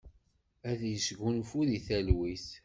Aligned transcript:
Ad 0.69 0.81
yesgunfu 0.91 1.59
di 1.69 1.79
talwit. 1.87 2.47